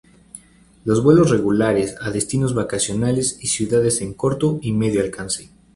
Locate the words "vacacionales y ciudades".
2.55-4.01